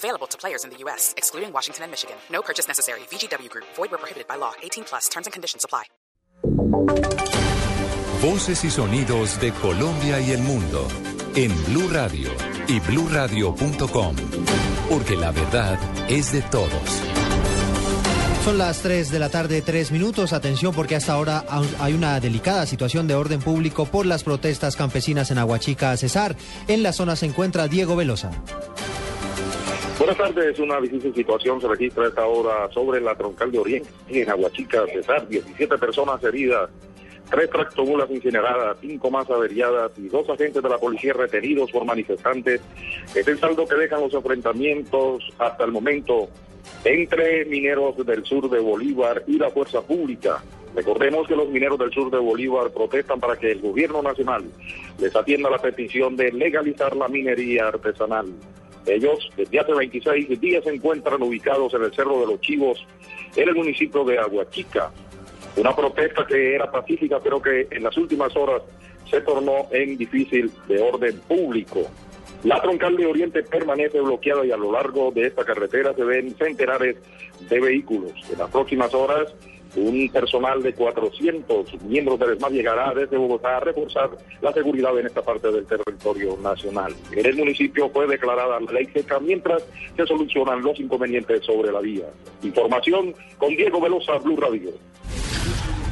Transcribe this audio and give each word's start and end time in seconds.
Available 0.00 0.26
to 0.28 0.38
players 0.38 0.64
in 0.64 0.70
the 0.70 0.78
U.S., 0.84 1.12
excluding 1.18 1.52
Washington 1.52 1.84
and 1.84 1.90
Michigan. 1.92 2.16
No 2.32 2.40
purchase 2.40 2.66
necessary. 2.66 3.00
VGW 3.10 3.50
Group. 3.50 3.66
Void 3.76 3.90
where 3.90 3.98
prohibited 3.98 4.26
by 4.26 4.36
law. 4.36 4.54
18 4.62 4.84
plus. 4.84 5.08
Terms 5.10 5.26
and 5.26 5.32
conditions 5.34 5.62
apply. 5.62 5.84
Voces 8.22 8.64
y 8.64 8.70
sonidos 8.70 9.38
de 9.40 9.52
Colombia 9.52 10.20
y 10.20 10.32
el 10.32 10.40
mundo 10.40 10.88
en 11.34 11.52
Blue 11.66 11.88
Radio 11.90 12.30
y 12.66 12.80
BlueRadio.com, 12.80 14.16
porque 14.88 15.16
la 15.16 15.32
verdad 15.32 15.78
es 16.08 16.32
de 16.32 16.42
todos. 16.42 16.70
Son 18.44 18.56
las 18.56 18.80
3 18.80 19.10
de 19.10 19.18
la 19.18 19.28
tarde, 19.28 19.60
3 19.60 19.90
minutos. 19.92 20.32
Atención 20.32 20.74
porque 20.74 20.96
hasta 20.96 21.12
ahora 21.12 21.44
hay 21.78 21.92
una 21.92 22.20
delicada 22.20 22.64
situación 22.64 23.06
de 23.06 23.14
orden 23.14 23.40
público 23.40 23.84
por 23.84 24.06
las 24.06 24.24
protestas 24.24 24.76
campesinas 24.76 25.30
en 25.30 25.38
Aguachica, 25.38 25.94
Cesar. 25.96 26.36
En 26.66 26.82
la 26.82 26.92
zona 26.92 27.16
se 27.16 27.26
encuentra 27.26 27.68
Diego 27.68 27.96
Velosa. 27.96 28.30
Buenas 30.10 30.34
tardes. 30.34 30.58
Una 30.58 30.80
difícil 30.80 31.14
situación 31.14 31.60
se 31.60 31.68
registra 31.68 32.08
esta 32.08 32.26
hora 32.26 32.68
sobre 32.72 33.00
la 33.00 33.14
troncal 33.14 33.52
de 33.52 33.60
Oriente, 33.60 33.88
en 34.08 34.28
Aguachica, 34.28 34.84
Cesar. 34.92 35.28
17 35.28 35.78
personas 35.78 36.20
heridas 36.24 36.68
tres 37.30 37.48
tractomulas 37.48 38.10
incineradas, 38.10 38.76
cinco 38.80 39.08
más 39.08 39.30
averiadas 39.30 39.92
y 39.98 40.08
dos 40.08 40.28
agentes 40.28 40.60
de 40.60 40.68
la 40.68 40.78
policía 40.78 41.12
retenidos 41.12 41.70
por 41.70 41.84
manifestantes. 41.84 42.60
Es 43.14 43.28
el 43.28 43.38
saldo 43.38 43.68
que 43.68 43.76
dejan 43.76 44.00
los 44.00 44.12
enfrentamientos 44.12 45.32
hasta 45.38 45.62
el 45.62 45.70
momento 45.70 46.28
entre 46.82 47.44
mineros 47.44 48.04
del 48.04 48.24
sur 48.24 48.50
de 48.50 48.58
Bolívar 48.58 49.22
y 49.28 49.38
la 49.38 49.50
fuerza 49.50 49.80
pública. 49.80 50.42
Recordemos 50.74 51.28
que 51.28 51.36
los 51.36 51.48
mineros 51.50 51.78
del 51.78 51.92
sur 51.92 52.10
de 52.10 52.18
Bolívar 52.18 52.72
protestan 52.72 53.20
para 53.20 53.36
que 53.36 53.52
el 53.52 53.60
gobierno 53.60 54.02
nacional 54.02 54.42
les 54.98 55.14
atienda 55.14 55.48
la 55.50 55.58
petición 55.58 56.16
de 56.16 56.32
legalizar 56.32 56.96
la 56.96 57.06
minería 57.06 57.68
artesanal. 57.68 58.26
Ellos 58.86 59.30
desde 59.36 59.60
hace 59.60 59.72
26 59.72 60.40
días 60.40 60.64
se 60.64 60.70
encuentran 60.70 61.22
ubicados 61.22 61.74
en 61.74 61.84
el 61.84 61.94
Cerro 61.94 62.20
de 62.20 62.26
los 62.26 62.40
Chivos, 62.40 62.86
en 63.36 63.48
el 63.48 63.54
municipio 63.54 64.04
de 64.04 64.18
Aguachica. 64.18 64.90
Una 65.56 65.74
protesta 65.74 66.26
que 66.26 66.54
era 66.54 66.70
pacífica, 66.70 67.18
pero 67.20 67.42
que 67.42 67.68
en 67.70 67.82
las 67.82 67.96
últimas 67.96 68.34
horas 68.36 68.62
se 69.10 69.20
tornó 69.20 69.66
en 69.72 69.96
difícil 69.96 70.50
de 70.68 70.80
orden 70.80 71.18
público. 71.20 71.90
La 72.44 72.60
troncal 72.60 72.96
de 72.96 73.06
Oriente 73.06 73.42
permanece 73.42 74.00
bloqueada 74.00 74.46
y 74.46 74.50
a 74.50 74.56
lo 74.56 74.72
largo 74.72 75.10
de 75.10 75.26
esta 75.26 75.44
carretera 75.44 75.92
se 75.94 76.04
ven 76.04 76.34
centenares 76.36 76.96
de 77.48 77.60
vehículos. 77.60 78.12
En 78.32 78.38
las 78.38 78.50
próximas 78.50 78.94
horas, 78.94 79.34
un 79.76 80.08
personal 80.10 80.62
de 80.62 80.74
400 80.74 81.82
miembros 81.82 82.18
del 82.18 82.32
ESMAD 82.32 82.50
llegará 82.50 82.94
desde 82.94 83.16
Bogotá 83.16 83.56
a 83.56 83.60
reforzar 83.60 84.10
la 84.40 84.52
seguridad 84.52 84.98
en 84.98 85.06
esta 85.06 85.22
parte 85.22 85.50
del 85.50 85.66
territorio 85.66 86.36
nacional. 86.42 86.94
En 87.12 87.26
el 87.26 87.36
municipio 87.36 87.88
fue 87.90 88.06
declarada 88.06 88.60
la 88.60 88.72
ley 88.72 88.86
seca 88.92 89.18
mientras 89.20 89.62
se 89.96 90.06
solucionan 90.06 90.62
los 90.62 90.78
inconvenientes 90.80 91.44
sobre 91.44 91.72
la 91.72 91.80
vía. 91.80 92.06
Información 92.42 93.14
con 93.38 93.50
Diego 93.56 93.80
Velosa, 93.80 94.18
Blue 94.18 94.36
Radio. 94.36 94.70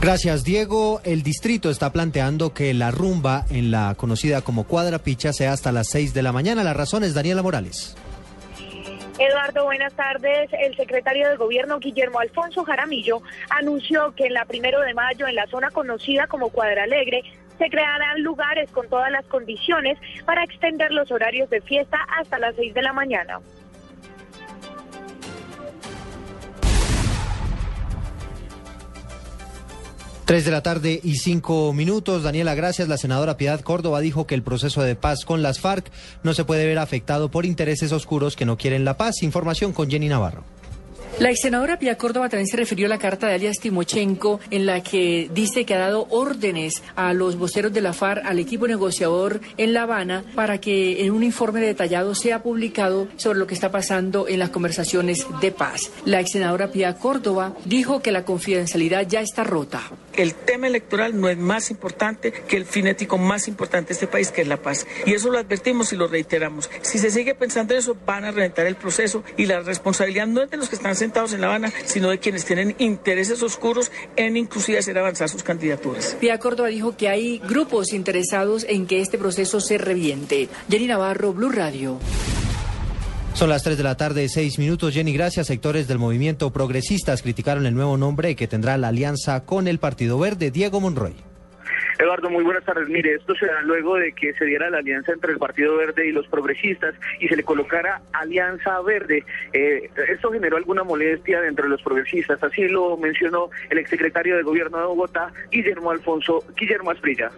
Gracias, 0.00 0.44
Diego. 0.44 1.00
El 1.02 1.24
distrito 1.24 1.70
está 1.70 1.92
planteando 1.92 2.54
que 2.54 2.72
la 2.72 2.92
rumba 2.92 3.46
en 3.50 3.72
la 3.72 3.96
conocida 3.96 4.42
como 4.42 4.64
Cuadra 4.64 5.00
Picha 5.00 5.32
sea 5.32 5.52
hasta 5.52 5.72
las 5.72 5.88
6 5.88 6.14
de 6.14 6.22
la 6.22 6.30
mañana. 6.30 6.62
La 6.62 6.72
razón 6.72 7.02
es 7.02 7.14
Daniela 7.14 7.42
Morales. 7.42 7.96
Eduardo, 9.18 9.64
buenas 9.64 9.92
tardes. 9.94 10.48
El 10.52 10.76
secretario 10.76 11.28
de 11.28 11.36
Gobierno, 11.36 11.80
Guillermo 11.80 12.20
Alfonso 12.20 12.62
Jaramillo, 12.62 13.20
anunció 13.50 14.14
que 14.14 14.26
en 14.26 14.34
la 14.34 14.44
primero 14.44 14.80
de 14.80 14.94
mayo, 14.94 15.26
en 15.26 15.34
la 15.34 15.48
zona 15.48 15.70
conocida 15.70 16.28
como 16.28 16.50
Cuadra 16.50 16.84
Alegre, 16.84 17.22
se 17.58 17.68
crearán 17.68 18.22
lugares 18.22 18.70
con 18.70 18.88
todas 18.88 19.10
las 19.10 19.26
condiciones 19.26 19.98
para 20.24 20.44
extender 20.44 20.92
los 20.92 21.10
horarios 21.10 21.50
de 21.50 21.60
fiesta 21.60 21.98
hasta 22.16 22.38
las 22.38 22.54
6 22.54 22.72
de 22.74 22.82
la 22.82 22.92
mañana. 22.92 23.40
Tres 30.28 30.44
de 30.44 30.50
la 30.50 30.62
tarde 30.62 31.00
y 31.02 31.14
cinco 31.14 31.72
minutos. 31.72 32.22
Daniela, 32.22 32.54
gracias. 32.54 32.86
La 32.86 32.98
senadora 32.98 33.38
Piedad 33.38 33.62
Córdoba 33.62 34.00
dijo 34.00 34.26
que 34.26 34.34
el 34.34 34.42
proceso 34.42 34.82
de 34.82 34.94
paz 34.94 35.24
con 35.24 35.40
las 35.40 35.58
FARC 35.58 35.90
no 36.22 36.34
se 36.34 36.44
puede 36.44 36.66
ver 36.66 36.76
afectado 36.78 37.30
por 37.30 37.46
intereses 37.46 37.92
oscuros 37.92 38.36
que 38.36 38.44
no 38.44 38.58
quieren 38.58 38.84
la 38.84 38.98
paz. 38.98 39.22
Información 39.22 39.72
con 39.72 39.88
Jenny 39.88 40.06
Navarro. 40.06 40.44
La 41.18 41.30
ex 41.30 41.40
senadora 41.40 41.78
Pia 41.78 41.96
Córdoba 41.96 42.28
también 42.28 42.46
se 42.46 42.58
refirió 42.58 42.84
a 42.84 42.88
la 42.90 42.98
carta 42.98 43.26
de 43.26 43.36
alias 43.36 43.58
Timochenko 43.58 44.38
en 44.50 44.66
la 44.66 44.82
que 44.82 45.30
dice 45.32 45.64
que 45.64 45.74
ha 45.74 45.78
dado 45.78 46.06
órdenes 46.10 46.82
a 46.94 47.14
los 47.14 47.36
voceros 47.36 47.72
de 47.72 47.80
la 47.80 47.94
FARC, 47.94 48.26
al 48.26 48.38
equipo 48.38 48.68
negociador 48.68 49.40
en 49.56 49.72
La 49.72 49.84
Habana, 49.84 50.24
para 50.34 50.58
que 50.58 51.06
en 51.06 51.12
un 51.12 51.22
informe 51.22 51.60
detallado 51.60 52.14
sea 52.14 52.42
publicado 52.42 53.08
sobre 53.16 53.38
lo 53.38 53.46
que 53.46 53.54
está 53.54 53.70
pasando 53.70 54.28
en 54.28 54.40
las 54.40 54.50
conversaciones 54.50 55.26
de 55.40 55.52
paz. 55.52 55.90
La 56.04 56.20
ex 56.20 56.32
senadora 56.32 56.70
Pia 56.70 56.96
Córdoba 56.96 57.56
dijo 57.64 58.02
que 58.02 58.12
la 58.12 58.26
confidencialidad 58.26 59.08
ya 59.08 59.22
está 59.22 59.42
rota. 59.42 59.80
El 60.18 60.34
tema 60.34 60.66
electoral 60.66 61.18
no 61.20 61.28
es 61.28 61.38
más 61.38 61.70
importante 61.70 62.32
que 62.32 62.56
el 62.56 62.64
fin 62.64 62.88
ético 62.88 63.18
más 63.18 63.46
importante 63.46 63.88
de 63.88 63.94
este 63.94 64.08
país, 64.08 64.32
que 64.32 64.42
es 64.42 64.48
la 64.48 64.56
paz. 64.56 64.84
Y 65.06 65.14
eso 65.14 65.30
lo 65.30 65.38
advertimos 65.38 65.92
y 65.92 65.96
lo 65.96 66.08
reiteramos. 66.08 66.68
Si 66.82 66.98
se 66.98 67.12
sigue 67.12 67.36
pensando 67.36 67.74
en 67.74 67.78
eso, 67.78 67.96
van 68.04 68.24
a 68.24 68.32
reventar 68.32 68.66
el 68.66 68.74
proceso 68.74 69.22
y 69.36 69.46
la 69.46 69.60
responsabilidad 69.60 70.26
no 70.26 70.42
es 70.42 70.50
de 70.50 70.56
los 70.56 70.68
que 70.68 70.74
están 70.74 70.96
sentados 70.96 71.32
en 71.32 71.40
La 71.40 71.46
Habana, 71.46 71.72
sino 71.84 72.10
de 72.10 72.18
quienes 72.18 72.44
tienen 72.44 72.74
intereses 72.78 73.42
oscuros 73.44 73.92
en 74.16 74.36
inclusive 74.36 74.78
hacer 74.78 74.98
avanzar 74.98 75.28
sus 75.28 75.44
candidaturas. 75.44 76.16
Pia 76.20 76.38
Córdoba 76.38 76.68
dijo 76.68 76.96
que 76.96 77.08
hay 77.08 77.38
grupos 77.38 77.92
interesados 77.92 78.66
en 78.68 78.88
que 78.88 79.00
este 79.00 79.18
proceso 79.18 79.60
se 79.60 79.78
reviente. 79.78 80.48
Jenny 80.68 80.88
Navarro, 80.88 81.32
Blue 81.32 81.50
Radio. 81.50 81.98
Son 83.34 83.48
las 83.48 83.62
3 83.62 83.76
de 83.76 83.84
la 83.84 83.96
tarde, 83.96 84.28
6 84.28 84.58
minutos. 84.58 84.94
Jenny, 84.94 85.12
gracias. 85.12 85.46
Sectores 85.46 85.86
del 85.86 85.98
movimiento 85.98 86.52
progresistas 86.52 87.22
criticaron 87.22 87.66
el 87.66 87.74
nuevo 87.74 87.96
nombre 87.96 88.34
que 88.34 88.48
tendrá 88.48 88.76
la 88.76 88.88
alianza 88.88 89.44
con 89.44 89.68
el 89.68 89.78
Partido 89.78 90.18
Verde, 90.18 90.50
Diego 90.50 90.80
Monroy. 90.80 91.27
Eduardo, 91.98 92.30
muy 92.30 92.44
buenas 92.44 92.64
tardes. 92.64 92.88
Mire, 92.88 93.14
esto 93.14 93.34
se 93.34 93.46
da 93.46 93.60
luego 93.62 93.96
de 93.96 94.12
que 94.12 94.32
se 94.34 94.44
diera 94.44 94.70
la 94.70 94.78
alianza 94.78 95.12
entre 95.12 95.32
el 95.32 95.38
Partido 95.38 95.76
Verde 95.76 96.06
y 96.06 96.12
los 96.12 96.28
progresistas 96.28 96.94
y 97.18 97.28
se 97.28 97.36
le 97.36 97.42
colocara 97.42 98.00
Alianza 98.12 98.80
Verde. 98.82 99.24
Eh, 99.52 99.90
esto 100.08 100.30
generó 100.30 100.56
alguna 100.56 100.84
molestia 100.84 101.40
dentro 101.40 101.64
de 101.64 101.70
los 101.70 101.82
progresistas, 101.82 102.42
así 102.42 102.68
lo 102.68 102.96
mencionó 102.96 103.50
el 103.68 103.78
exsecretario 103.78 104.36
de 104.36 104.42
Gobierno 104.42 104.78
de 104.78 104.86
Bogotá, 104.86 105.32
Guillermo 105.50 105.90
Alfonso, 105.90 106.44
Guillermo 106.56 106.92
Asprilla. 106.92 107.30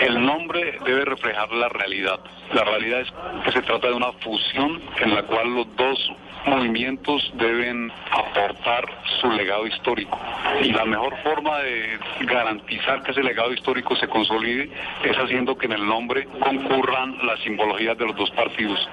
El 0.00 0.24
nombre 0.24 0.78
debe 0.86 1.04
reflejar 1.04 1.50
la 1.52 1.68
realidad. 1.68 2.20
La 2.54 2.64
realidad 2.64 3.00
es 3.00 3.12
que 3.44 3.52
se 3.52 3.62
trata 3.62 3.88
de 3.88 3.94
una 3.94 4.12
fusión 4.12 4.80
en 5.00 5.14
la 5.14 5.24
cual 5.24 5.54
los 5.54 5.76
dos 5.76 6.12
movimientos 6.46 7.30
deben 7.34 7.90
aportar 8.10 8.84
su 9.20 9.30
legado 9.30 9.66
histórico. 9.66 10.18
Y 10.62 10.72
la 10.72 10.84
mejor 10.84 11.16
forma 11.22 11.58
de 11.58 11.98
garantizar 12.20 13.02
que 13.02 13.12
ese 13.12 13.22
legado 13.22 13.52
histórico 13.52 13.96
se 13.96 14.08
consolide 14.08 14.70
es 15.04 15.16
haciendo 15.16 15.56
que 15.56 15.66
en 15.66 15.72
el 15.72 15.86
nombre 15.86 16.26
concurran 16.40 17.18
las 17.26 17.40
simbologías 17.40 17.96
de 17.98 18.06
los 18.06 18.16
dos 18.16 18.30
partidos. 18.30 18.88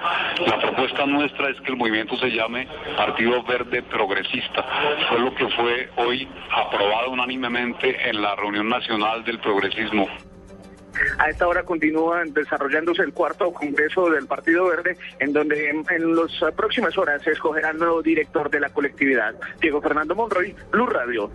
La 0.46 0.58
propuesta 0.58 1.06
nuestra 1.06 1.50
es 1.50 1.60
que 1.60 1.70
el 1.70 1.76
movimiento 1.76 2.16
se 2.16 2.30
llame 2.30 2.66
Partido 2.96 3.42
Verde 3.42 3.82
Progresista. 3.82 4.64
Fue 5.08 5.20
lo 5.20 5.34
que 5.34 5.48
fue 5.48 5.90
hoy 5.96 6.28
aprobado 6.50 7.10
unánimemente 7.10 8.08
en 8.08 8.20
la 8.22 8.34
reunión 8.34 8.68
nacional 8.68 9.24
del 9.24 9.38
progresismo. 9.38 10.08
A 11.18 11.30
esta 11.30 11.46
hora 11.46 11.62
continúa 11.62 12.22
desarrollándose 12.24 13.02
el 13.02 13.12
cuarto 13.12 13.52
congreso 13.52 14.10
del 14.10 14.26
Partido 14.26 14.66
Verde, 14.66 14.96
en 15.18 15.32
donde 15.32 15.70
en, 15.70 16.16
las 16.16 16.54
próximas 16.54 16.96
horas 16.98 17.22
se 17.22 17.30
escogerá 17.32 17.70
el 17.70 17.78
nuevo 17.78 18.02
director 18.02 18.50
de 18.50 18.60
la 18.60 18.70
colectividad. 18.70 19.34
Diego 19.60 19.80
Fernando 19.80 20.14
Monroy, 20.14 20.54
Blue 20.70 20.86
Radio. 20.86 21.30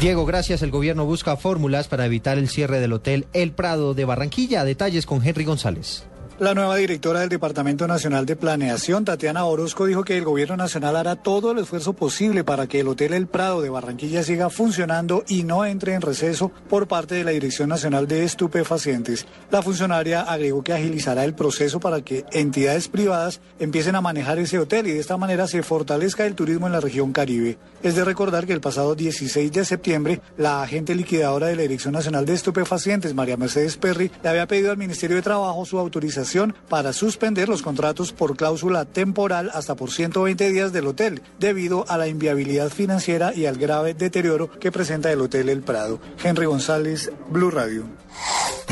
Diego, 0.00 0.24
gracias. 0.24 0.62
El 0.62 0.70
gobierno 0.70 1.04
busca 1.04 1.36
fórmulas 1.36 1.88
para 1.88 2.06
evitar 2.06 2.38
el 2.38 2.48
cierre 2.48 2.78
del 2.78 2.92
hotel 2.92 3.26
El 3.32 3.52
Prado 3.52 3.94
de 3.94 4.04
Barranquilla. 4.04 4.64
Detalles 4.64 5.06
con 5.06 5.26
Henry 5.26 5.44
González. 5.44 6.07
La 6.40 6.54
nueva 6.54 6.76
directora 6.76 7.18
del 7.18 7.30
Departamento 7.30 7.88
Nacional 7.88 8.24
de 8.24 8.36
Planeación, 8.36 9.04
Tatiana 9.04 9.44
Orozco, 9.44 9.86
dijo 9.86 10.04
que 10.04 10.16
el 10.16 10.24
Gobierno 10.24 10.56
Nacional 10.56 10.94
hará 10.94 11.16
todo 11.16 11.50
el 11.50 11.58
esfuerzo 11.58 11.94
posible 11.94 12.44
para 12.44 12.68
que 12.68 12.78
el 12.78 12.86
Hotel 12.86 13.12
El 13.12 13.26
Prado 13.26 13.60
de 13.60 13.70
Barranquilla 13.70 14.22
siga 14.22 14.48
funcionando 14.48 15.24
y 15.26 15.42
no 15.42 15.66
entre 15.66 15.94
en 15.94 16.00
receso 16.00 16.52
por 16.68 16.86
parte 16.86 17.16
de 17.16 17.24
la 17.24 17.32
Dirección 17.32 17.68
Nacional 17.68 18.06
de 18.06 18.22
Estupefacientes. 18.22 19.26
La 19.50 19.62
funcionaria 19.62 20.20
agregó 20.20 20.62
que 20.62 20.72
agilizará 20.72 21.24
el 21.24 21.34
proceso 21.34 21.80
para 21.80 22.02
que 22.02 22.24
entidades 22.30 22.86
privadas 22.86 23.40
empiecen 23.58 23.96
a 23.96 24.00
manejar 24.00 24.38
ese 24.38 24.60
hotel 24.60 24.86
y 24.86 24.92
de 24.92 25.00
esta 25.00 25.16
manera 25.16 25.48
se 25.48 25.64
fortalezca 25.64 26.24
el 26.24 26.36
turismo 26.36 26.68
en 26.68 26.72
la 26.72 26.80
región 26.80 27.12
Caribe. 27.12 27.58
Es 27.82 27.96
de 27.96 28.04
recordar 28.04 28.46
que 28.46 28.52
el 28.52 28.60
pasado 28.60 28.94
16 28.94 29.50
de 29.50 29.64
septiembre, 29.64 30.20
la 30.36 30.62
agente 30.62 30.94
liquidadora 30.94 31.48
de 31.48 31.56
la 31.56 31.62
Dirección 31.62 31.94
Nacional 31.94 32.26
de 32.26 32.34
Estupefacientes, 32.34 33.12
María 33.12 33.36
Mercedes 33.36 33.76
Perry, 33.76 34.12
le 34.22 34.28
había 34.28 34.46
pedido 34.46 34.70
al 34.70 34.76
Ministerio 34.76 35.16
de 35.16 35.22
Trabajo 35.22 35.64
su 35.64 35.80
autorización 35.80 36.27
para 36.68 36.92
suspender 36.92 37.48
los 37.48 37.62
contratos 37.62 38.12
por 38.12 38.36
cláusula 38.36 38.84
temporal 38.84 39.50
hasta 39.54 39.74
por 39.74 39.90
120 39.90 40.50
días 40.50 40.72
del 40.72 40.86
hotel, 40.86 41.22
debido 41.38 41.84
a 41.88 41.96
la 41.96 42.08
inviabilidad 42.08 42.70
financiera 42.70 43.34
y 43.34 43.46
al 43.46 43.56
grave 43.56 43.94
deterioro 43.94 44.50
que 44.58 44.72
presenta 44.72 45.10
el 45.10 45.20
Hotel 45.20 45.48
El 45.48 45.62
Prado. 45.62 46.00
Henry 46.22 46.46
González, 46.46 47.10
Blue 47.30 47.50
Radio. 47.50 47.84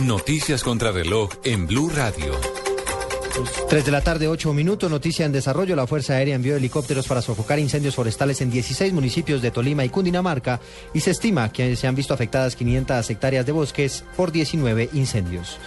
Noticias 0.03 0.63
contra 0.63 0.93
reloj 0.93 1.31
en 1.45 1.67
Blue 1.67 1.91
Radio. 1.95 2.33
3 3.69 3.85
de 3.85 3.91
la 3.91 4.01
tarde, 4.01 4.29
8 4.29 4.53
minutos. 4.53 4.91
Noticia 4.91 5.27
en 5.27 5.33
desarrollo. 5.33 5.77
La 5.77 5.87
Fuerza 5.87 6.15
Aérea 6.15 6.35
envió 6.35 6.57
helicópteros 6.57 7.07
para 7.07 7.23
sofocar 7.23 7.59
incendios 7.59 7.95
forestales 7.95 8.41
en 8.41 8.51
16 8.51 8.93
municipios 8.93 9.43
de 9.43 9.51
Tolima 9.51 9.85
y 9.85 9.91
Cundinamarca 9.91 10.61
y 10.95 11.01
se 11.01 11.11
estima 11.11 11.53
que 11.53 11.77
se 11.77 11.87
han 11.87 11.95
visto 11.95 12.15
afectadas 12.15 12.57
500 12.57 13.11
hectáreas 13.11 13.45
de 13.45 13.53
bosques 13.53 14.05
por 14.17 14.33
19 14.33 14.91
incendios. 14.95 15.59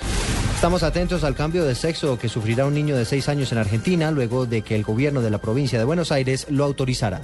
Estamos 0.60 0.84
atentos 0.84 1.24
al 1.24 1.36
cambio 1.36 1.64
de 1.64 1.74
sexo 1.74 2.20
que 2.20 2.28
sufrirá 2.28 2.66
un 2.66 2.74
niño 2.74 2.98
de 2.98 3.06
6 3.06 3.30
años 3.30 3.54
en 3.54 3.60
Argentina 3.60 4.12
luego 4.12 4.46
de 4.46 4.62
que 4.62 4.76
el 4.76 4.84
gobierno 4.84 5.22
de 5.22 5.30
la 5.30 5.38
provincia 5.38 5.80
de 5.80 5.86
Buenos 5.86 6.12
Aires 6.12 6.48
lo 6.50 6.66
autorizara. 6.66 7.22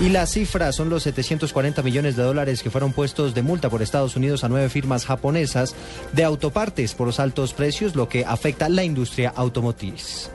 Y 0.00 0.08
la 0.08 0.24
cifra 0.24 0.72
son 0.72 0.88
los 0.88 1.02
740 1.02 1.82
millones 1.82 2.16
de 2.16 2.22
dólares 2.22 2.62
que 2.62 2.70
fueron 2.70 2.94
puestos 2.94 3.34
de 3.34 3.42
multa 3.42 3.68
por 3.68 3.82
Estados 3.82 4.16
Unidos 4.16 4.42
a 4.42 4.48
nueve 4.48 4.70
firmas 4.70 5.04
japonesas 5.04 5.74
de 6.14 6.24
autopartes 6.24 6.94
por 6.94 7.08
los 7.08 7.20
altos 7.20 7.52
precios, 7.52 7.94
lo 7.94 8.08
que 8.08 8.24
afecta 8.24 8.70
la 8.70 8.84
industria 8.84 9.34
automotriz. 9.36 10.30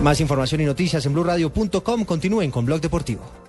Más 0.00 0.20
información 0.20 0.60
y 0.60 0.64
noticias 0.64 1.04
en 1.06 1.12
blurradio.com. 1.12 2.04
Continúen 2.04 2.52
con 2.52 2.66
Blog 2.66 2.80
Deportivo. 2.80 3.43